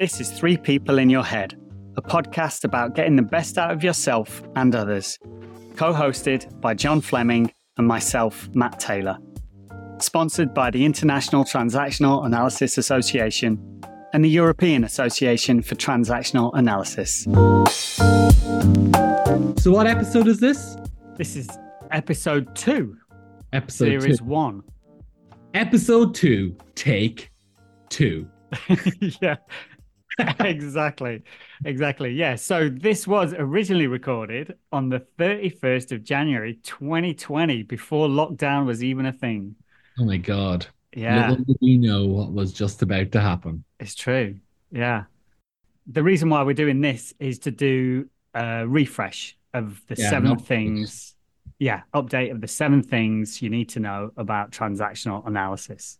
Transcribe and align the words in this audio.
This 0.00 0.20
is 0.20 0.30
Three 0.30 0.56
People 0.56 1.00
in 1.00 1.10
Your 1.10 1.24
Head, 1.24 1.60
a 1.96 2.02
podcast 2.02 2.62
about 2.62 2.94
getting 2.94 3.16
the 3.16 3.22
best 3.22 3.58
out 3.58 3.72
of 3.72 3.82
yourself 3.82 4.44
and 4.54 4.72
others. 4.72 5.18
Co 5.74 5.92
hosted 5.92 6.60
by 6.60 6.74
John 6.74 7.00
Fleming 7.00 7.52
and 7.78 7.84
myself, 7.84 8.48
Matt 8.54 8.78
Taylor. 8.78 9.18
Sponsored 9.98 10.54
by 10.54 10.70
the 10.70 10.84
International 10.84 11.42
Transactional 11.42 12.24
Analysis 12.24 12.78
Association 12.78 13.82
and 14.12 14.24
the 14.24 14.28
European 14.28 14.84
Association 14.84 15.62
for 15.62 15.74
Transactional 15.74 16.52
Analysis. 16.54 17.24
So, 19.60 19.72
what 19.72 19.88
episode 19.88 20.28
is 20.28 20.38
this? 20.38 20.76
This 21.16 21.34
is 21.34 21.48
episode 21.90 22.54
two, 22.54 22.96
Episode 23.52 24.00
series 24.00 24.18
two. 24.20 24.24
one. 24.26 24.62
Episode 25.54 26.14
two. 26.14 26.56
Take 26.76 27.32
two. 27.88 28.28
yeah, 29.20 29.34
exactly. 30.40 31.22
Exactly. 31.64 32.12
Yeah. 32.12 32.34
So 32.36 32.68
this 32.68 33.06
was 33.06 33.34
originally 33.34 33.86
recorded 33.86 34.56
on 34.72 34.88
the 34.88 35.00
31st 35.18 35.92
of 35.92 36.02
January 36.04 36.54
2020, 36.62 37.62
before 37.64 38.08
lockdown 38.08 38.66
was 38.66 38.82
even 38.82 39.06
a 39.06 39.12
thing. 39.12 39.54
Oh 39.98 40.04
my 40.04 40.16
god. 40.16 40.66
Yeah, 40.94 41.30
Little 41.30 41.44
did 41.44 41.56
we 41.60 41.76
know 41.76 42.06
what 42.06 42.32
was 42.32 42.52
just 42.52 42.82
about 42.82 43.12
to 43.12 43.20
happen. 43.20 43.64
it's 43.78 43.94
true. 43.94 44.36
Yeah. 44.72 45.04
The 45.86 46.02
reason 46.02 46.28
why 46.30 46.42
we're 46.42 46.54
doing 46.54 46.80
this 46.80 47.14
is 47.18 47.38
to 47.40 47.50
do 47.50 48.08
a 48.34 48.66
refresh 48.66 49.36
of 49.54 49.82
the 49.88 49.96
Yeah, 49.96 50.10
seven 50.10 50.38
things. 50.38 51.14
Yeah, 51.58 51.82
update 51.94 52.30
of 52.30 52.40
the 52.40 52.48
seven 52.48 52.82
things 52.82 53.42
you 53.42 53.50
need 53.50 53.68
to 53.70 53.80
know 53.80 54.12
about 54.16 54.50
transactional 54.52 55.26
analysis. 55.26 55.98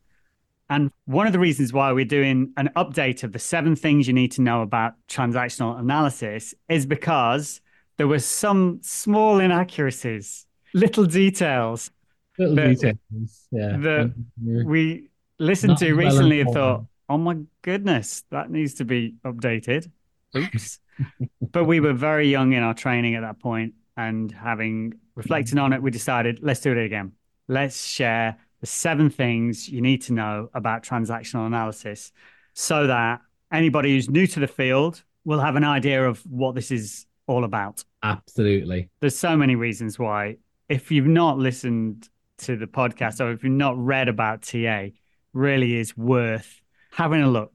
And 0.71 0.91
one 1.07 1.27
of 1.27 1.33
the 1.33 1.39
reasons 1.39 1.73
why 1.73 1.93
we're 1.93 2.05
doing 2.05 2.53
an 2.57 2.71
update 2.77 3.23
of 3.25 3.33
the 3.33 3.39
seven 3.39 3.75
things 3.75 4.07
you 4.07 4.13
need 4.13 4.33
to 4.33 4.43
know 4.43 4.63
about 4.63 4.95
transactional 5.09 5.79
analysis 5.79 6.55
is 6.69 6.85
because 6.87 7.61
there 7.97 8.07
were 8.09 8.19
some 8.19 8.79
small 8.83 9.41
inaccuracies, 9.41 10.47
little 10.75 11.05
details 11.05 11.91
Little 12.39 12.55
The- 12.55 12.75
details. 12.75 13.49
Yeah. 13.51 13.77
the- 13.79 14.15
We're- 14.41 15.09
listened 15.41 15.71
Not 15.71 15.79
to 15.81 15.93
well 15.95 16.07
recently 16.07 16.41
and 16.41 16.51
thought, 16.53 16.85
oh 17.09 17.19
my 17.19 17.39
goodness, 17.63 18.25
that 18.31 18.51
needs 18.51 18.75
to 18.75 18.85
be 18.85 19.15
updated. 19.25 19.91
Oops. 20.37 20.81
but 21.53 21.65
we 21.65 21.81
were 21.81 21.93
very 21.95 22.29
young 22.29 22.53
in 22.53 22.63
our 22.63 22.75
training 22.75 23.15
at 23.15 23.21
that 23.23 23.39
point, 23.41 23.75
and 23.97 24.31
having 24.31 24.95
reflected 25.15 25.59
on 25.59 25.73
it, 25.73 25.83
we 25.83 25.91
decided 25.91 26.41
let's 26.43 26.61
do 26.61 26.71
it 26.73 26.85
again. 26.85 27.13
Let's 27.49 27.85
share 27.87 28.37
the 28.61 28.67
seven 28.67 29.11
things 29.11 29.69
you 29.69 29.81
need 29.81 30.03
to 30.03 30.13
know 30.13 30.51
about 30.55 30.83
transactional 30.83 31.47
analysis 31.47 32.13
so 32.55 32.87
that 32.87 33.21
anybody 33.53 33.95
who's 33.95 34.11
new 34.11 34.27
to 34.27 34.41
the 34.41 34.47
field 34.47 35.03
will 35.25 35.41
have 35.41 35.57
an 35.57 35.65
idea 35.65 36.07
of 36.07 36.21
what 36.27 36.55
this 36.55 36.71
is 36.71 37.07
all 37.27 37.45
about. 37.45 37.85
Absolutely. 38.03 38.89
there's 39.01 39.19
so 39.19 39.37
many 39.37 39.55
reasons 39.55 39.99
why. 39.99 40.37
If 40.69 40.91
you've 40.91 41.07
not 41.07 41.39
listened 41.39 42.09
to 42.39 42.57
the 42.57 42.67
podcast 42.67 43.21
or 43.21 43.33
if 43.33 43.43
you've 43.43 43.53
not 43.53 43.77
read 43.77 44.09
about 44.09 44.43
TA 44.43 44.89
really 45.33 45.77
is 45.77 45.97
worth 45.97 46.61
having 46.93 47.23
a 47.23 47.29
look. 47.29 47.53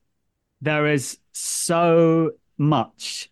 There 0.61 0.87
is 0.87 1.19
so 1.31 2.31
much 2.57 3.29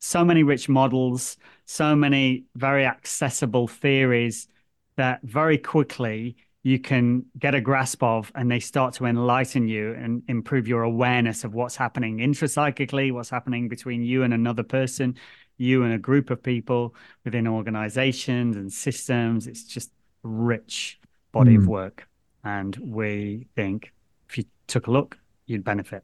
so 0.00 0.22
many 0.22 0.42
rich 0.42 0.68
models 0.68 1.38
so 1.64 1.96
many 1.96 2.44
very 2.56 2.84
accessible 2.84 3.66
theories 3.66 4.48
that 4.96 5.20
very 5.22 5.58
quickly 5.58 6.36
you 6.64 6.78
can 6.80 7.24
get 7.38 7.54
a 7.54 7.60
grasp 7.60 8.02
of 8.02 8.32
and 8.34 8.50
they 8.50 8.58
start 8.58 8.94
to 8.94 9.04
enlighten 9.04 9.68
you 9.68 9.92
and 9.92 10.22
improve 10.28 10.66
your 10.66 10.82
awareness 10.82 11.44
of 11.44 11.54
what's 11.54 11.76
happening 11.76 12.18
intrapsychically 12.18 13.12
what's 13.12 13.30
happening 13.30 13.68
between 13.68 14.02
you 14.02 14.22
and 14.24 14.34
another 14.34 14.62
person 14.64 15.14
you 15.56 15.84
and 15.84 15.92
a 15.94 15.98
group 15.98 16.30
of 16.30 16.42
people 16.42 16.94
within 17.24 17.46
organizations 17.46 18.56
and 18.56 18.72
systems. 18.72 19.46
It's 19.46 19.62
just 19.62 19.90
a 20.24 20.28
rich 20.28 20.98
body 21.30 21.54
of 21.54 21.62
Mm. 21.62 21.68
work. 21.68 22.08
And 22.42 22.74
we 22.76 23.46
think 23.54 23.92
if 24.28 24.38
you 24.38 24.44
took 24.66 24.88
a 24.88 24.90
look, 24.90 25.16
you'd 25.46 25.62
benefit. 25.62 26.02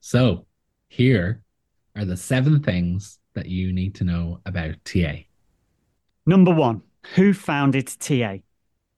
So, 0.00 0.46
here 0.88 1.42
are 1.94 2.04
the 2.04 2.16
seven 2.16 2.60
things 2.60 3.20
that 3.34 3.46
you 3.46 3.72
need 3.72 3.94
to 3.96 4.04
know 4.04 4.40
about 4.46 4.74
TA. 4.84 5.26
Number 6.26 6.52
one, 6.52 6.82
who 7.14 7.32
founded 7.32 7.86
TA? 7.86 8.42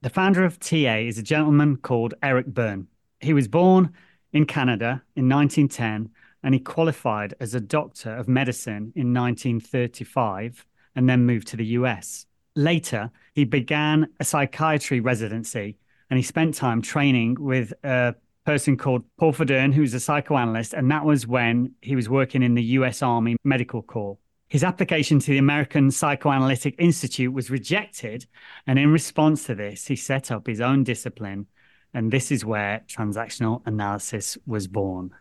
The 0.05 0.11
founder 0.11 0.45
of 0.45 0.59
TA 0.59 0.97
is 0.97 1.17
a 1.17 1.23
gentleman 1.23 1.77
called 1.77 2.13
Eric 2.21 2.45
Berne. 2.45 2.85
He 3.21 3.33
was 3.33 3.47
born 3.47 3.91
in 4.33 4.45
Canada 4.45 5.01
in 5.15 5.27
1910 5.27 6.11
and 6.43 6.53
he 6.53 6.59
qualified 6.59 7.33
as 7.39 7.55
a 7.55 7.59
doctor 7.59 8.15
of 8.15 8.27
medicine 8.27 8.93
in 8.95 9.15
1935 9.15 10.63
and 10.95 11.09
then 11.09 11.25
moved 11.25 11.47
to 11.47 11.57
the 11.57 11.65
US. 11.79 12.27
Later, 12.55 13.09
he 13.33 13.45
began 13.45 14.07
a 14.19 14.23
psychiatry 14.23 14.99
residency 14.99 15.75
and 16.11 16.19
he 16.19 16.23
spent 16.23 16.53
time 16.53 16.83
training 16.83 17.37
with 17.39 17.73
a 17.83 18.13
person 18.45 18.77
called 18.77 19.05
Paul 19.17 19.33
Federn, 19.33 19.73
who's 19.73 19.95
a 19.95 19.99
psychoanalyst, 19.99 20.75
and 20.75 20.91
that 20.91 21.03
was 21.03 21.25
when 21.25 21.73
he 21.81 21.95
was 21.95 22.07
working 22.07 22.43
in 22.43 22.53
the 22.53 22.63
US 22.77 23.01
Army 23.01 23.37
Medical 23.43 23.81
Corps. 23.81 24.19
His 24.47 24.63
application 24.63 25.19
to 25.19 25.31
the 25.31 25.37
American 25.39 25.89
Psychoanalytic 25.89 26.75
Institute 26.77 27.33
was 27.33 27.49
rejected, 27.49 28.27
and 28.67 28.77
in 28.77 28.91
response 28.91 29.45
to 29.45 29.55
this, 29.55 29.87
he 29.87 29.95
set 29.95 30.31
up 30.31 30.45
his 30.45 30.61
own 30.61 30.83
discipline, 30.83 31.47
and 31.93 32.11
this 32.11 32.31
is 32.31 32.45
where 32.45 32.83
transactional 32.87 33.61
analysis 33.65 34.37
was 34.45 34.67
born. 34.67 35.11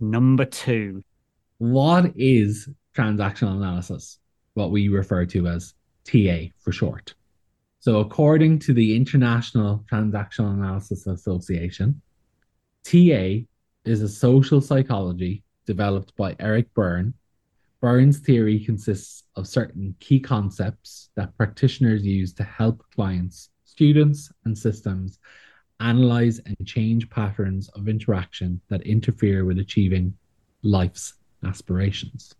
Number 0.00 0.44
two, 0.44 1.02
What 1.58 2.12
is 2.16 2.68
transactional 2.96 3.56
analysis? 3.56 4.18
What 4.54 4.72
we 4.72 4.88
refer 4.88 5.24
to 5.26 5.46
as 5.46 5.74
TA 6.04 6.50
for 6.58 6.72
short. 6.72 7.14
So, 7.78 8.00
according 8.00 8.58
to 8.60 8.72
the 8.72 8.96
International 8.96 9.84
Transactional 9.90 10.54
Analysis 10.54 11.06
Association, 11.06 12.00
TA 12.82 13.44
is 13.84 14.02
a 14.02 14.08
social 14.08 14.60
psychology 14.60 15.42
developed 15.66 16.16
by 16.16 16.34
Eric 16.40 16.72
Berne. 16.74 17.14
Berne's 17.84 18.16
theory 18.16 18.58
consists 18.58 19.24
of 19.36 19.46
certain 19.46 19.94
key 20.00 20.18
concepts 20.18 21.10
that 21.16 21.36
practitioners 21.36 22.02
use 22.02 22.32
to 22.32 22.42
help 22.42 22.82
clients, 22.94 23.50
students, 23.66 24.32
and 24.46 24.56
systems 24.56 25.18
analyze 25.80 26.40
and 26.46 26.56
change 26.64 27.10
patterns 27.10 27.68
of 27.74 27.86
interaction 27.86 28.58
that 28.70 28.80
interfere 28.86 29.44
with 29.44 29.58
achieving 29.58 30.14
life's 30.62 31.12
aspirations. 31.46 32.34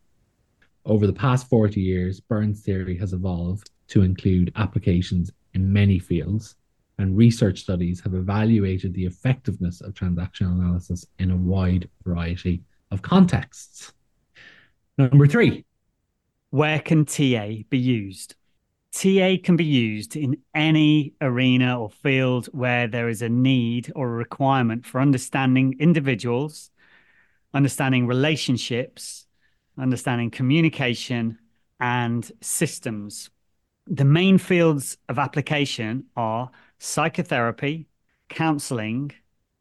Over 0.87 1.07
the 1.07 1.13
past 1.13 1.47
40 1.51 1.79
years, 1.79 2.21
Berne's 2.21 2.63
theory 2.63 2.97
has 2.97 3.13
evolved 3.13 3.69
to 3.89 4.01
include 4.01 4.51
applications 4.57 5.31
in 5.53 5.71
many 5.71 5.99
fields, 5.99 6.57
and 6.97 7.19
research 7.19 7.61
studies 7.61 8.01
have 8.01 8.15
evaluated 8.15 8.95
the 8.95 9.05
effectiveness 9.05 9.83
of 9.83 9.93
transactional 9.93 10.59
analysis 10.59 11.05
in 11.19 11.33
a 11.33 11.37
wide 11.37 11.91
variety 12.03 12.63
of 12.91 13.03
contexts. 13.03 13.93
Number 14.97 15.27
three, 15.27 15.65
where 16.51 16.79
can 16.79 17.05
TA 17.05 17.65
be 17.69 17.79
used? 17.79 18.37
TA 18.93 19.37
can 19.43 19.57
be 19.57 19.65
used 19.65 20.15
in 20.15 20.37
any 20.55 21.15
arena 21.21 21.81
or 21.81 21.91
field 21.91 22.47
where 22.53 22.87
there 22.87 23.09
is 23.09 23.23
a 23.23 23.29
need 23.29 23.91
or 23.97 24.07
a 24.07 24.17
requirement 24.17 24.87
for 24.87 25.01
understanding 25.01 25.75
individuals, 25.81 26.71
understanding 27.53 28.07
relationships, 28.07 29.27
understanding 29.77 30.31
communication, 30.31 31.39
and 31.81 32.31
systems. 32.41 33.31
The 33.89 34.05
main 34.05 34.39
fields 34.39 34.97
of 35.09 35.19
application 35.19 36.05
are 36.17 36.53
psychotherapy, 36.79 37.89
counseling, 38.29 39.11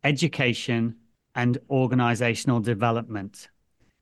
education, 0.03 0.97
and 1.33 1.57
organizational 1.71 2.59
development. 2.59 3.49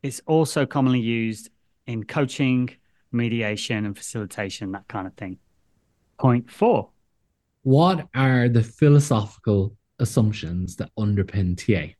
It's 0.03 0.21
also 0.25 0.65
commonly 0.65 1.00
used 1.00 1.50
in 1.86 2.03
coaching, 2.03 2.69
mediation, 3.12 3.86
and 3.86 3.95
facilitation, 3.95 4.71
that 4.71 4.88
kind 4.88 5.07
of 5.07 5.13
thing. 5.13 5.38
Point 6.19 6.50
four. 6.50 6.89
what 7.63 8.07
are 8.15 8.50
the 8.50 8.63
philosophical 8.63 9.75
assumptions 10.00 10.75
that 10.77 10.89
underpin 10.98 11.56
TA? 11.56 11.94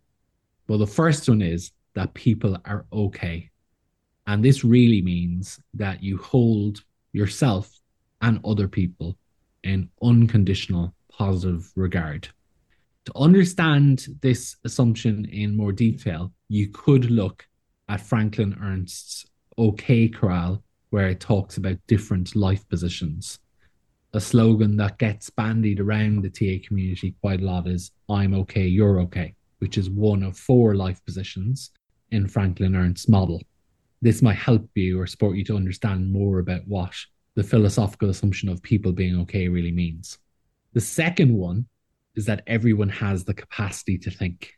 Well, 0.68 0.80
the 0.80 0.88
first 0.88 1.28
one 1.30 1.42
is 1.42 1.72
that 1.94 2.14
people 2.14 2.58
are 2.66 2.86
okay. 2.92 3.50
And 4.28 4.44
this 4.44 4.64
really 4.64 5.02
means 5.02 5.60
that 5.74 6.02
you 6.02 6.18
hold 6.18 6.84
yourself 7.14 7.70
and 8.22 8.40
other 8.46 8.68
people 8.68 9.18
in 9.64 9.90
unconditional 10.02 10.96
positive 11.12 11.72
regard. 11.76 12.28
To 13.06 13.12
understand 13.16 14.08
this 14.22 14.56
assumption 14.64 15.26
in 15.26 15.58
more 15.58 15.72
detail, 15.72 16.32
you 16.48 16.70
could 16.70 17.10
look 17.12 17.48
at 17.90 18.02
Franklin 18.02 18.58
Ernst's 18.62 19.26
OK 19.58 20.10
Corral, 20.10 20.64
where 20.90 21.10
it 21.10 21.20
talks 21.20 21.58
about 21.58 21.78
different 21.88 22.36
life 22.36 22.68
positions. 22.70 23.40
A 24.14 24.20
slogan 24.20 24.76
that 24.78 24.98
gets 24.98 25.30
bandied 25.30 25.80
around 25.80 26.22
the 26.22 26.30
TA 26.30 26.66
community 26.68 27.16
quite 27.22 27.42
a 27.42 27.46
lot 27.46 27.68
is 27.68 27.92
I'm 28.10 28.34
okay, 28.34 28.68
you're 28.68 29.00
okay, 29.02 29.36
which 29.60 29.78
is 29.78 29.90
one 29.90 30.24
of 30.24 30.38
four 30.38 30.76
life 30.76 31.04
positions 31.06 31.72
in 32.12 32.28
Franklin 32.28 32.76
Ernst's 32.76 33.08
model. 33.08 33.42
This 34.02 34.22
might 34.22 34.36
help 34.36 34.68
you 34.76 35.00
or 35.00 35.08
support 35.08 35.38
you 35.38 35.44
to 35.46 35.56
understand 35.56 36.12
more 36.12 36.40
about 36.40 36.68
what 36.68 36.94
the 37.36 37.44
philosophical 37.44 38.10
assumption 38.10 38.50
of 38.50 38.62
people 38.62 38.92
being 38.92 39.20
okay 39.22 39.48
really 39.48 39.72
means. 39.72 40.18
The 40.74 40.82
second 40.82 41.34
one 41.34 41.68
is 42.16 42.26
that 42.26 42.44
everyone 42.48 42.90
has 42.90 43.24
the 43.24 43.34
capacity 43.34 43.98
to 44.00 44.12
think. 44.12 44.54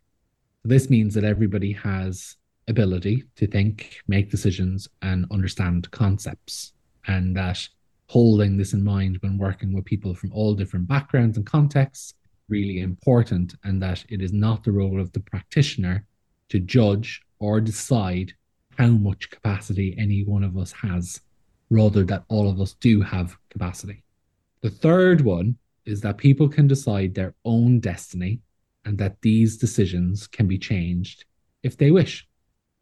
This 0.63 0.89
means 0.89 1.13
that 1.13 1.23
everybody 1.23 1.73
has 1.73 2.37
ability 2.67 3.23
to 3.35 3.47
think, 3.47 4.01
make 4.07 4.31
decisions, 4.31 4.87
and 5.01 5.25
understand 5.31 5.89
concepts, 5.91 6.73
and 7.07 7.35
that 7.35 7.67
holding 8.07 8.57
this 8.57 8.73
in 8.73 8.83
mind 8.83 9.17
when 9.21 9.37
working 9.37 9.73
with 9.73 9.85
people 9.85 10.13
from 10.13 10.31
all 10.33 10.53
different 10.53 10.87
backgrounds 10.87 11.37
and 11.37 11.45
contexts 11.45 12.13
really 12.49 12.79
important 12.79 13.55
and 13.63 13.81
that 13.81 14.05
it 14.09 14.21
is 14.21 14.33
not 14.33 14.63
the 14.63 14.71
role 14.71 14.99
of 14.99 15.11
the 15.13 15.19
practitioner 15.19 16.05
to 16.49 16.59
judge 16.59 17.21
or 17.39 17.59
decide 17.61 18.33
how 18.77 18.87
much 18.87 19.29
capacity 19.29 19.95
any 19.97 20.23
one 20.23 20.43
of 20.43 20.57
us 20.57 20.71
has 20.71 21.21
rather 21.69 22.03
that 22.03 22.23
all 22.27 22.49
of 22.49 22.59
us 22.59 22.73
do 22.79 23.01
have 23.01 23.37
capacity. 23.49 24.03
The 24.61 24.69
third 24.69 25.21
one 25.21 25.57
is 25.85 26.01
that 26.01 26.17
people 26.17 26.47
can 26.47 26.67
decide 26.67 27.13
their 27.13 27.33
own 27.45 27.79
destiny 27.79 28.39
and 28.85 28.97
that 28.97 29.21
these 29.21 29.57
decisions 29.57 30.27
can 30.27 30.47
be 30.47 30.57
changed 30.57 31.25
if 31.63 31.77
they 31.77 31.91
wish 31.91 32.27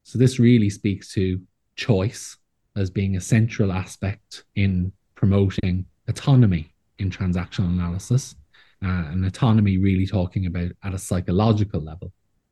so 0.03 0.17
this 0.17 0.39
really 0.39 0.69
speaks 0.69 1.13
to 1.13 1.41
choice 1.75 2.37
as 2.75 2.89
being 2.89 3.15
a 3.15 3.21
central 3.21 3.71
aspect 3.71 4.43
in 4.55 4.91
promoting 5.15 5.85
autonomy 6.07 6.73
in 6.99 7.09
transactional 7.09 7.69
analysis, 7.69 8.35
uh, 8.83 8.87
and 9.11 9.25
autonomy 9.25 9.77
really 9.77 10.05
talking 10.05 10.45
about 10.45 10.71
at 10.83 10.93
a 10.93 10.99
psychological 10.99 11.81
level. 11.81 12.11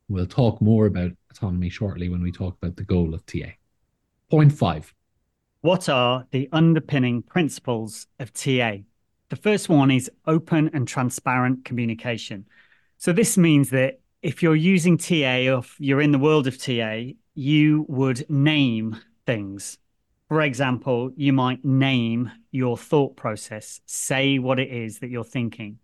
We'll 0.09 0.25
talk 0.25 0.61
more 0.61 0.87
about 0.87 1.11
autonomy 1.31 1.69
shortly 1.69 2.09
when 2.09 2.21
we 2.21 2.31
talk 2.31 2.57
about 2.61 2.75
the 2.75 2.83
goal 2.83 3.13
of 3.13 3.25
TA. 3.25 3.51
Point 4.29 4.51
five. 4.51 4.93
What 5.61 5.89
are 5.89 6.25
the 6.31 6.49
underpinning 6.51 7.21
principles 7.21 8.07
of 8.19 8.33
TA? 8.33 8.77
The 9.29 9.35
first 9.35 9.69
one 9.69 9.91
is 9.91 10.09
open 10.25 10.69
and 10.73 10.87
transparent 10.87 11.65
communication. 11.65 12.45
So, 12.97 13.13
this 13.13 13.37
means 13.37 13.69
that 13.69 13.99
if 14.21 14.41
you're 14.41 14.55
using 14.55 14.97
TA 14.97 15.53
or 15.53 15.63
you're 15.77 16.01
in 16.01 16.11
the 16.11 16.19
world 16.19 16.47
of 16.47 16.57
TA, 16.57 17.11
you 17.39 17.85
would 17.87 18.29
name 18.29 18.97
things. 19.25 19.77
For 20.27 20.41
example, 20.41 21.09
you 21.15 21.31
might 21.31 21.63
name 21.63 22.29
your 22.51 22.77
thought 22.77 23.15
process, 23.15 23.79
say 23.85 24.39
what 24.39 24.59
it 24.59 24.69
is 24.69 24.99
that 24.99 25.09
you're 25.09 25.23
thinking. 25.23 25.79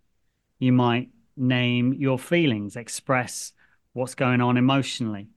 You 0.58 0.74
might 0.74 1.08
name 1.34 1.94
your 1.94 2.18
feelings, 2.18 2.76
express 2.76 3.54
what's 3.94 4.14
going 4.14 4.42
on 4.42 4.58
emotionally. 4.58 5.30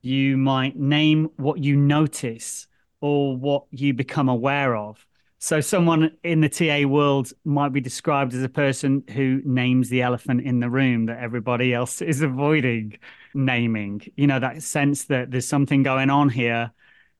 You 0.00 0.36
might 0.36 0.78
name 0.78 1.28
what 1.36 1.58
you 1.58 1.74
notice 1.74 2.68
or 3.00 3.36
what 3.36 3.64
you 3.72 3.94
become 3.94 4.28
aware 4.28 4.76
of. 4.76 5.04
So, 5.44 5.60
someone 5.60 6.16
in 6.22 6.40
the 6.40 6.48
TA 6.48 6.86
world 6.86 7.32
might 7.44 7.72
be 7.72 7.80
described 7.80 8.32
as 8.32 8.44
a 8.44 8.48
person 8.48 9.02
who 9.12 9.42
names 9.44 9.88
the 9.88 10.00
elephant 10.00 10.42
in 10.42 10.60
the 10.60 10.70
room 10.70 11.06
that 11.06 11.18
everybody 11.18 11.74
else 11.74 12.00
is 12.12 12.22
avoiding 12.22 12.96
naming. 13.34 14.02
You 14.14 14.28
know, 14.28 14.38
that 14.38 14.62
sense 14.62 15.06
that 15.06 15.32
there's 15.32 15.48
something 15.48 15.82
going 15.82 16.10
on 16.10 16.28
here 16.28 16.70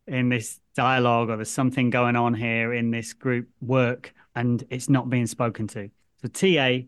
in 0.06 0.28
this 0.28 0.60
dialogue 0.76 1.30
or 1.30 1.36
there's 1.36 1.50
something 1.50 1.90
going 1.90 2.14
on 2.14 2.32
here 2.32 2.72
in 2.72 2.92
this 2.92 3.12
group 3.12 3.48
work 3.60 4.14
and 4.36 4.62
it's 4.70 4.88
not 4.88 5.10
being 5.10 5.26
spoken 5.26 5.66
to. 5.66 5.90
So 6.22 6.28
TA, 6.28 6.86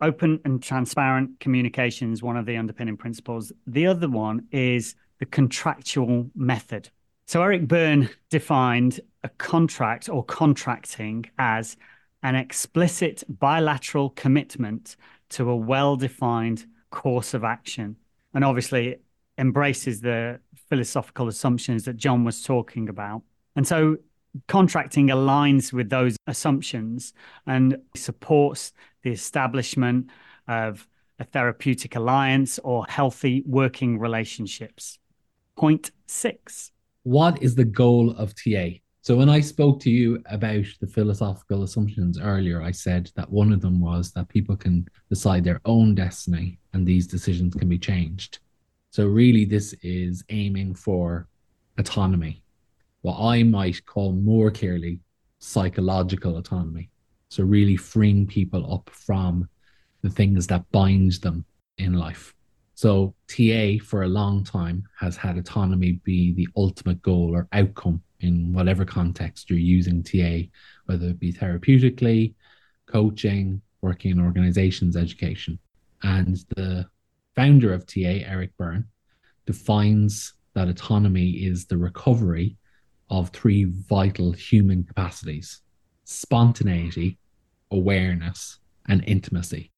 open 0.00 0.40
and 0.44 0.60
transparent 0.60 1.38
communication 1.38 2.12
is 2.12 2.20
one 2.20 2.36
of 2.36 2.46
the 2.46 2.56
underpinning 2.56 2.96
principles. 2.96 3.52
The 3.68 3.86
other 3.86 4.08
one 4.08 4.48
is 4.50 4.96
the 5.20 5.26
contractual 5.26 6.32
method. 6.34 6.90
So 7.26 7.42
Eric 7.42 7.66
Berne 7.66 8.10
defined 8.30 9.00
a 9.22 9.28
contract 9.30 10.08
or 10.08 10.24
contracting 10.24 11.24
as 11.38 11.76
an 12.22 12.34
explicit 12.34 13.24
bilateral 13.28 14.10
commitment 14.10 14.96
to 15.30 15.50
a 15.50 15.56
well-defined 15.56 16.66
course 16.90 17.34
of 17.34 17.44
action. 17.44 17.96
And 18.34 18.44
obviously 18.44 18.96
embraces 19.38 20.00
the 20.00 20.40
philosophical 20.68 21.28
assumptions 21.28 21.84
that 21.84 21.96
John 21.96 22.24
was 22.24 22.42
talking 22.42 22.88
about. 22.88 23.22
And 23.56 23.66
so 23.66 23.96
contracting 24.48 25.08
aligns 25.08 25.72
with 25.72 25.88
those 25.90 26.16
assumptions 26.26 27.12
and 27.46 27.78
supports 27.94 28.72
the 29.02 29.10
establishment 29.10 30.10
of 30.46 30.86
a 31.18 31.24
therapeutic 31.24 31.96
alliance 31.96 32.58
or 32.64 32.84
healthy 32.88 33.42
working 33.46 33.98
relationships. 33.98 34.98
Point 35.56 35.90
six. 36.06 36.72
What 37.04 37.42
is 37.42 37.54
the 37.54 37.64
goal 37.64 38.10
of 38.16 38.34
TA? 38.34 38.80
So, 39.02 39.16
when 39.16 39.28
I 39.28 39.40
spoke 39.40 39.80
to 39.80 39.90
you 39.90 40.22
about 40.26 40.64
the 40.80 40.86
philosophical 40.86 41.62
assumptions 41.62 42.18
earlier, 42.18 42.62
I 42.62 42.70
said 42.70 43.10
that 43.16 43.30
one 43.30 43.52
of 43.52 43.60
them 43.60 43.80
was 43.80 44.10
that 44.12 44.28
people 44.28 44.56
can 44.56 44.88
decide 45.10 45.44
their 45.44 45.60
own 45.66 45.94
destiny 45.94 46.58
and 46.72 46.86
these 46.86 47.06
decisions 47.06 47.54
can 47.54 47.68
be 47.68 47.78
changed. 47.78 48.40
So 48.94 49.08
really, 49.08 49.44
this 49.44 49.74
is 49.82 50.22
aiming 50.28 50.76
for 50.76 51.26
autonomy, 51.78 52.44
what 53.02 53.18
I 53.18 53.42
might 53.42 53.84
call 53.86 54.12
more 54.12 54.52
clearly 54.52 55.00
psychological 55.40 56.36
autonomy. 56.36 56.90
So 57.28 57.42
really 57.42 57.76
freeing 57.76 58.24
people 58.24 58.72
up 58.72 58.88
from 58.90 59.48
the 60.02 60.10
things 60.10 60.46
that 60.46 60.70
bind 60.70 61.14
them 61.14 61.44
in 61.76 61.94
life. 61.94 62.34
So 62.74 63.14
TA 63.28 63.76
for 63.84 64.02
a 64.02 64.08
long 64.08 64.44
time 64.44 64.84
has 64.98 65.16
had 65.16 65.38
autonomy 65.38 66.00
be 66.04 66.32
the 66.32 66.48
ultimate 66.56 67.00
goal 67.02 67.30
or 67.34 67.48
outcome 67.52 68.02
in 68.20 68.52
whatever 68.52 68.84
context 68.84 69.48
you're 69.48 69.58
using 69.58 70.02
TA, 70.02 70.48
whether 70.86 71.08
it 71.08 71.20
be 71.20 71.32
therapeutically, 71.32 72.34
coaching, 72.86 73.60
working 73.80 74.10
in 74.10 74.20
organizations, 74.20 74.96
education. 74.96 75.58
And 76.02 76.38
the 76.56 76.86
founder 77.36 77.72
of 77.72 77.86
TA, 77.86 78.24
Eric 78.26 78.56
Berne, 78.56 78.86
defines 79.46 80.34
that 80.54 80.68
autonomy 80.68 81.30
is 81.30 81.66
the 81.66 81.76
recovery 81.76 82.56
of 83.10 83.30
three 83.30 83.64
vital 83.64 84.32
human 84.32 84.84
capacities 84.84 85.60
spontaneity, 86.06 87.18
awareness, 87.70 88.58
and 88.88 89.02
intimacy. 89.06 89.70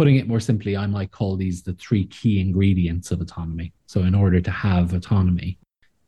Putting 0.00 0.16
it 0.16 0.26
more 0.26 0.40
simply, 0.40 0.78
I 0.78 0.86
might 0.86 1.10
call 1.10 1.36
these 1.36 1.62
the 1.62 1.74
three 1.74 2.06
key 2.06 2.40
ingredients 2.40 3.10
of 3.10 3.20
autonomy. 3.20 3.74
So, 3.84 4.00
in 4.00 4.14
order 4.14 4.40
to 4.40 4.50
have 4.50 4.94
autonomy, 4.94 5.58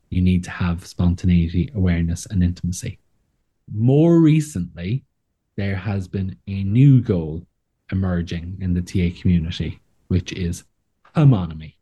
you 0.09 0.19
need 0.19 0.43
to 0.45 0.49
have 0.49 0.83
spontaneity, 0.83 1.69
awareness, 1.75 2.25
and 2.25 2.43
intimacy. 2.43 2.97
More 3.71 4.19
recently, 4.19 5.03
there 5.57 5.75
has 5.75 6.07
been 6.07 6.35
a 6.47 6.63
new 6.63 7.01
goal 7.01 7.45
emerging 7.91 8.57
in 8.61 8.73
the 8.73 8.81
TA 8.81 9.15
community, 9.21 9.79
which 10.07 10.33
is 10.33 10.63
homonomy, 11.15 11.77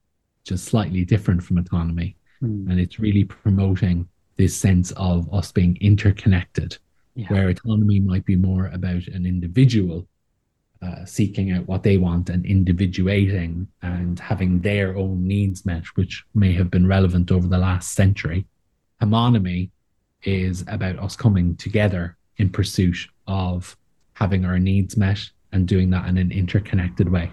is 0.49 0.61
slightly 0.61 1.05
different 1.05 1.41
from 1.41 1.59
autonomy. 1.59 2.17
Mm. 2.43 2.69
And 2.69 2.77
it's 2.77 2.99
really 2.99 3.23
promoting 3.23 4.05
this 4.35 4.53
sense 4.53 4.91
of 4.97 5.33
us 5.33 5.53
being 5.53 5.77
interconnected, 5.79 6.77
yeah. 7.15 7.27
where 7.29 7.47
autonomy 7.47 8.01
might 8.01 8.25
be 8.25 8.35
more 8.35 8.67
about 8.73 9.07
an 9.07 9.25
individual 9.25 10.09
uh, 10.81 11.05
seeking 11.05 11.51
out 11.51 11.67
what 11.67 11.83
they 11.83 11.97
want 11.97 12.29
and 12.29 12.45
individuating 12.45 13.67
and 13.81 14.19
having 14.19 14.59
their 14.61 14.95
own 14.97 15.27
needs 15.27 15.65
met, 15.65 15.83
which 15.95 16.23
may 16.33 16.53
have 16.53 16.71
been 16.71 16.87
relevant 16.87 17.31
over 17.31 17.47
the 17.47 17.57
last 17.57 17.93
century. 17.93 18.45
Homonomy 19.01 19.69
is 20.23 20.63
about 20.67 20.99
us 20.99 21.15
coming 21.15 21.55
together 21.55 22.17
in 22.37 22.49
pursuit 22.49 22.97
of 23.27 23.77
having 24.13 24.45
our 24.45 24.59
needs 24.59 24.97
met 24.97 25.19
and 25.51 25.67
doing 25.67 25.89
that 25.91 26.07
in 26.07 26.17
an 26.17 26.31
interconnected 26.31 27.09
way. 27.09 27.31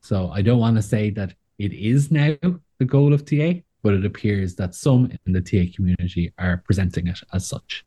So 0.00 0.30
I 0.30 0.42
don't 0.42 0.58
want 0.58 0.76
to 0.76 0.82
say 0.82 1.10
that 1.10 1.34
it 1.58 1.72
is 1.72 2.10
now 2.10 2.36
the 2.78 2.84
goal 2.84 3.12
of 3.12 3.24
TA, 3.24 3.54
but 3.82 3.94
it 3.94 4.04
appears 4.04 4.54
that 4.56 4.74
some 4.74 5.10
in 5.26 5.32
the 5.32 5.40
TA 5.40 5.72
community 5.74 6.32
are 6.38 6.62
presenting 6.64 7.06
it 7.06 7.18
as 7.32 7.46
such. 7.46 7.84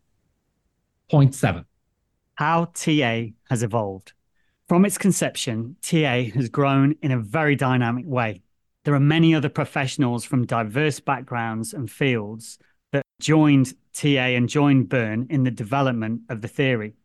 Point 1.10 1.36
seven. 1.36 1.66
How 2.36 2.66
TA 2.74 3.28
has 3.50 3.64
evolved. 3.64 4.14
From 4.68 4.84
its 4.84 4.98
conception, 4.98 5.78
TA 5.82 6.24
has 6.36 6.50
grown 6.50 6.96
in 7.02 7.12
a 7.12 7.20
very 7.20 7.56
dynamic 7.56 8.06
way. 8.06 8.42
There 8.84 8.94
are 8.94 9.00
many 9.00 9.34
other 9.34 9.48
professionals 9.48 10.26
from 10.26 10.46
diverse 10.46 11.00
backgrounds 11.00 11.74
and 11.74 11.90
fields 11.90 12.60
that 12.92 13.04
joined 13.22 13.74
TA 13.94 14.36
and 14.36 14.50
joined 14.50 14.90
Berne 14.90 15.26
in 15.30 15.44
the 15.44 15.52
development 15.52 16.24
of 16.28 16.42
the 16.42 16.50
theory. 16.50 16.96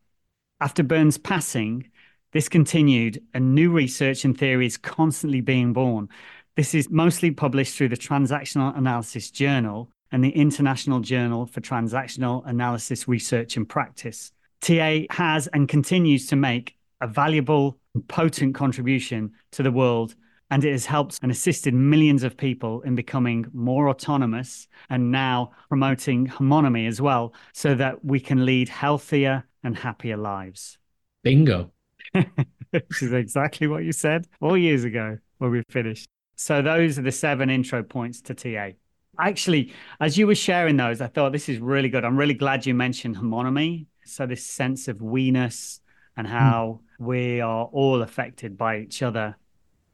After 0.61 0.83
Berne's 0.83 1.19
passing, 1.19 1.88
this 2.33 2.49
continued, 2.49 3.23
and 3.33 3.54
new 3.54 3.71
research 3.71 4.25
and 4.25 4.37
theory 4.37 4.66
is 4.66 4.76
constantly 4.76 5.40
being 5.40 5.73
born. 5.73 6.09
This 6.57 6.75
is 6.75 6.90
mostly 6.90 7.31
published 7.31 7.76
through 7.76 7.90
the 7.90 7.97
Transactional 7.97 8.76
Analysis 8.76 9.31
Journal 9.31 9.88
and 10.11 10.25
the 10.25 10.31
International 10.31 10.99
Journal 10.99 11.47
for 11.47 11.61
Transactional 11.61 12.45
Analysis 12.45 13.07
Research 13.07 13.57
and 13.57 13.69
Practice. 13.69 14.33
TA 14.61 15.02
has 15.11 15.47
and 15.49 15.69
continues 15.69 16.26
to 16.26 16.37
make 16.37 16.75
a 17.02 17.06
valuable 17.06 17.78
and 17.94 18.06
potent 18.09 18.54
contribution 18.54 19.32
to 19.50 19.62
the 19.62 19.73
world 19.73 20.14
And 20.50 20.64
it 20.64 20.73
has 20.73 20.85
helped 20.85 21.18
and 21.23 21.32
assisted 21.32 21.73
millions 21.73 22.23
of 22.25 22.37
people 22.37 22.82
in 22.82 22.94
becoming 22.94 23.47
more 23.54 23.88
autonomous 23.88 24.68
and 24.90 25.11
now 25.11 25.52
promoting 25.71 26.26
homonomy 26.26 26.87
as 26.87 27.00
well, 27.00 27.32
so 27.54 27.75
that 27.76 28.04
we 28.04 28.21
can 28.21 28.44
lead 28.44 28.68
healthier 28.68 29.44
and 29.64 29.78
happier 29.78 30.18
lives. 30.18 30.76
Bingo. 31.23 31.73
Which 32.12 33.02
is 33.02 33.12
exactly 33.14 33.66
what 33.66 33.85
you 33.85 33.92
said 33.92 34.26
four 34.40 34.59
years 34.59 34.85
ago 34.85 35.16
when 35.38 35.52
we 35.52 35.62
finished. 35.71 36.06
So, 36.37 36.61
those 36.61 36.99
are 36.99 37.02
the 37.02 37.12
seven 37.12 37.49
intro 37.49 37.82
points 37.82 38.21
to 38.23 38.35
TA. 38.35 38.76
Actually, 39.18 39.73
as 40.00 40.18
you 40.18 40.26
were 40.26 40.35
sharing 40.35 40.76
those, 40.76 41.00
I 41.00 41.06
thought 41.06 41.32
this 41.32 41.49
is 41.49 41.61
really 41.61 41.88
good. 41.88 42.04
I'm 42.04 42.18
really 42.18 42.35
glad 42.35 42.66
you 42.66 42.75
mentioned 42.75 43.16
homonomy. 43.16 43.87
So, 44.04 44.26
this 44.26 44.44
sense 44.44 44.87
of 44.88 45.00
we-ness 45.00 45.80
and 46.16 46.26
hmm. 46.26 46.32
how 46.32 46.80
mm. 46.82 46.87
We 47.02 47.40
are 47.40 47.64
all 47.66 48.02
affected 48.02 48.56
by 48.56 48.78
each 48.78 49.02
other. 49.02 49.37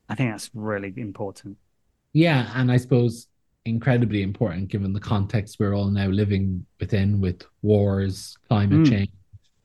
I 0.09 0.15
think 0.15 0.31
that's 0.31 0.51
really 0.55 0.93
important. 0.97 1.57
Yeah. 2.13 2.51
And 2.55 2.71
I 2.71 2.77
suppose 2.77 3.27
incredibly 3.65 4.23
important 4.23 4.69
given 4.69 4.93
the 4.93 5.01
context 5.01 5.59
we're 5.61 5.75
all 5.75 5.91
now 5.91 6.07
living 6.07 6.65
within 6.81 7.21
with 7.21 7.45
wars, 7.63 8.37
climate 8.49 8.81
mm. 8.81 8.89
change, 8.89 9.11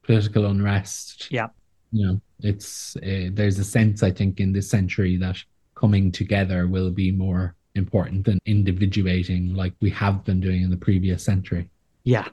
political 0.04 0.46
unrest. 0.48 1.28
Yeah. 1.32 1.48
You 1.92 2.08
know, 2.08 2.22
it's 2.40 2.96
uh, 2.98 3.30
there's 3.32 3.60
a 3.60 3.64
sense 3.64 4.04
I 4.04 4.12
think 4.12 4.40
in 4.40 4.52
this 4.52 4.70
century 4.70 5.18
that 5.18 5.38
coming 5.76 6.12
together 6.12 6.68
will 6.68 6.92
be 6.92 7.12
more 7.12 7.56
important 7.76 8.26
than 8.26 8.40
individuating 8.46 9.54
like 9.54 9.74
we 9.82 9.90
have 9.92 10.24
been 10.24 10.40
doing 10.40 10.64
in 10.64 10.70
the 10.70 10.78
previous 10.78 11.24
century. 11.24 11.70
Yeah. 12.04 12.28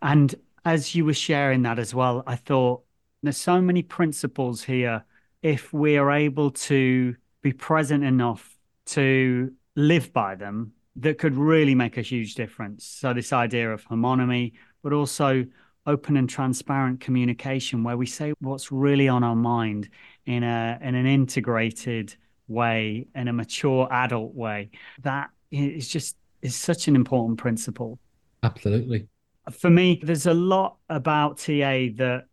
And 0.00 0.34
as 0.64 0.94
you 0.94 1.04
were 1.04 1.14
sharing 1.14 1.62
that 1.62 1.78
as 1.78 1.94
well, 1.94 2.22
I 2.26 2.36
thought 2.36 2.84
there's 3.22 3.36
so 3.36 3.60
many 3.60 3.82
principles 3.82 4.62
here. 4.62 5.04
If 5.42 5.72
we 5.72 5.96
are 5.96 6.10
able 6.10 6.50
to 6.50 7.16
be 7.42 7.52
present 7.52 8.04
enough 8.04 8.56
to 8.86 9.52
live 9.76 10.12
by 10.12 10.34
them, 10.34 10.72
that 10.96 11.18
could 11.18 11.34
really 11.34 11.74
make 11.74 11.96
a 11.96 12.02
huge 12.02 12.34
difference. 12.34 12.84
So, 12.84 13.14
this 13.14 13.32
idea 13.32 13.72
of 13.72 13.84
homonomy, 13.84 14.52
but 14.82 14.92
also 14.92 15.46
open 15.86 16.16
and 16.16 16.28
transparent 16.28 17.00
communication 17.00 17.82
where 17.82 17.96
we 17.96 18.06
say 18.06 18.32
what's 18.40 18.70
really 18.70 19.08
on 19.08 19.24
our 19.24 19.34
mind 19.34 19.88
in 20.26 20.44
a 20.44 20.78
in 20.80 20.94
an 20.94 21.06
integrated 21.06 22.14
way 22.48 23.06
in 23.14 23.28
a 23.28 23.32
mature 23.32 23.88
adult 23.90 24.34
way 24.34 24.70
that 25.00 25.30
is 25.50 25.88
just 25.88 26.16
is 26.40 26.54
such 26.54 26.86
an 26.86 26.94
important 26.94 27.38
principle 27.38 27.98
absolutely 28.44 29.08
for 29.50 29.70
me 29.70 30.00
there's 30.04 30.26
a 30.26 30.34
lot 30.34 30.76
about 30.88 31.38
ta 31.38 31.88
that 31.96 32.26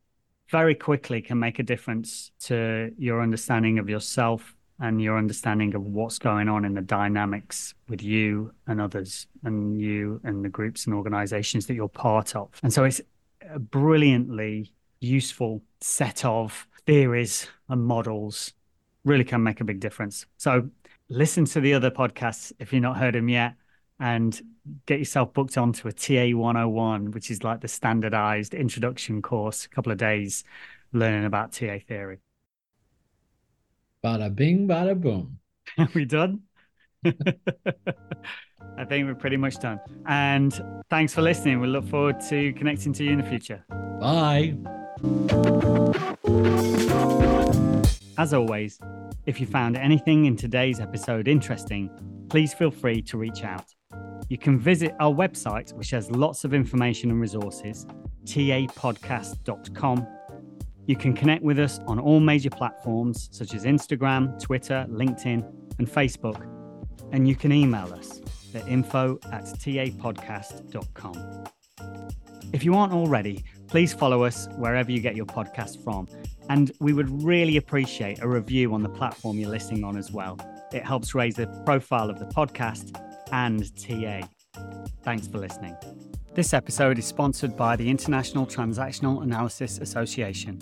very 0.50 0.76
quickly 0.76 1.22
can 1.22 1.40
make 1.40 1.60
a 1.60 1.64
difference 1.64 2.32
to 2.40 2.92
your 2.98 3.22
understanding 3.22 3.80
of 3.80 3.90
yourself 3.90 4.56
and 4.82 5.02
your 5.02 5.18
understanding 5.18 5.76
of 5.76 5.84
what's 5.84 6.18
going 6.18 6.48
on 6.48 6.64
in 6.66 6.74
the 6.74 6.82
dynamics 6.82 7.74
with 7.90 8.02
you 8.02 8.52
and 8.68 8.80
others 8.80 9.28
and 9.44 9.80
you 9.80 10.22
and 10.24 10.44
the 10.44 10.50
groups 10.50 10.86
and 10.86 10.96
organizations 10.96 11.66
that 11.68 11.74
you're 11.74 11.90
part 11.90 12.36
of 12.36 12.50
and 12.64 12.74
so 12.74 12.84
it's 12.84 13.02
a 13.52 13.60
brilliantly 13.60 14.72
useful 15.02 15.62
set 15.82 16.26
of 16.26 16.68
theories 16.86 17.48
and 17.70 17.84
models 17.84 18.54
really 19.06 19.24
can 19.24 19.42
make 19.44 19.62
a 19.62 19.64
big 19.64 19.80
difference. 19.80 20.26
So 20.38 20.70
listen 21.10 21.46
to 21.46 21.62
the 21.62 21.74
other 21.74 21.92
podcasts 21.92 22.52
if 22.60 22.74
you've 22.74 22.82
not 22.82 22.98
heard 22.98 23.16
them 23.16 23.30
yet 23.30 23.56
and 24.00 24.40
get 24.86 25.00
yourself 25.00 25.34
booked 25.34 25.58
onto 25.58 25.88
a 25.88 25.92
TA 25.92 26.36
101, 26.38 27.12
which 27.12 27.32
is 27.32 27.44
like 27.44 27.62
the 27.62 27.68
standardized 27.68 28.54
introduction 28.54 29.22
course, 29.22 29.66
a 29.66 29.70
couple 29.70 29.92
of 29.92 29.98
days 29.98 30.44
learning 30.94 31.26
about 31.26 31.52
TA 31.52 31.78
theory. 31.88 32.20
Bada 34.04 34.34
bing, 34.34 34.68
bada 34.68 35.00
boom. 35.00 35.40
Are 35.78 35.90
we 35.94 36.06
done? 36.06 36.42
I 37.06 38.86
think 38.86 39.08
we're 39.08 39.16
pretty 39.16 39.38
much 39.38 39.60
done. 39.60 39.80
And 40.06 40.54
thanks 40.90 41.14
for 41.14 41.22
listening. 41.22 41.60
We 41.60 41.68
look 41.68 41.88
forward 41.88 42.20
to 42.30 42.54
connecting 42.54 42.94
to 42.94 43.04
you 43.04 43.12
in 43.12 43.18
the 43.18 43.24
future. 43.24 43.64
Bye. 44.00 44.56
As 48.18 48.34
always, 48.34 48.80
if 49.26 49.40
you 49.40 49.48
found 49.48 49.78
anything 49.78 50.26
in 50.26 50.36
today's 50.36 50.80
episode 50.80 51.28
interesting, 51.28 51.90
please 52.30 52.54
feel 52.54 52.72
free 52.72 53.02
to 53.04 53.18
reach 53.18 53.44
out. 53.44 53.74
You 54.30 54.38
can 54.38 54.60
visit 54.60 54.94
our 55.00 55.12
website, 55.12 55.74
which 55.74 55.90
has 55.90 56.12
lots 56.12 56.44
of 56.44 56.54
information 56.54 57.10
and 57.10 57.20
resources, 57.20 57.88
tapodcast.com. 58.26 60.08
You 60.86 60.96
can 60.96 61.14
connect 61.14 61.44
with 61.44 61.58
us 61.58 61.80
on 61.88 62.00
all 62.00 62.20
major 62.20 62.52
platforms 62.52 63.30
such 63.32 63.56
as 63.56 63.66
Instagram, 63.66 64.40
Twitter, 64.40 64.86
LinkedIn, 64.88 65.44
and 65.80 65.88
Facebook. 65.88 66.46
And 67.12 67.28
you 67.28 67.36
can 67.36 67.52
email 67.52 67.92
us 67.92 68.22
at 68.54 68.68
info 68.68 69.18
at 69.32 69.46
tapodcast.com. 69.46 71.44
If 72.54 72.64
you 72.64 72.76
aren't 72.76 72.94
already, 72.94 73.44
please 73.68 73.94
follow 73.94 74.24
us 74.24 74.48
wherever 74.58 74.92
you 74.92 75.00
get 75.00 75.16
your 75.16 75.26
podcast 75.26 75.84
from. 75.84 76.08
And 76.50 76.72
we 76.80 76.94
would 76.94 77.24
really 77.24 77.58
appreciate 77.58 78.22
a 78.22 78.28
review 78.28 78.76
on 78.76 78.84
the 78.84 78.90
platform 78.90 79.40
you're 79.40 79.50
listening 79.50 79.84
on 79.84 79.98
as 79.98 80.12
well. 80.12 80.40
It 80.72 80.86
helps 80.86 81.16
raise 81.16 81.36
the 81.36 81.48
profile 81.66 82.12
of 82.12 82.20
the 82.20 82.26
podcast 82.26 82.96
and 83.32 83.64
TA. 83.78 84.28
Thanks 85.04 85.28
for 85.28 85.38
listening. 85.38 85.76
This 86.36 86.54
episode 86.54 87.00
is 87.00 87.06
sponsored 87.06 87.58
by 87.58 87.76
the 87.76 87.90
International 87.90 88.46
Transactional 88.46 89.24
Analysis 89.24 89.80
Association. 89.80 90.62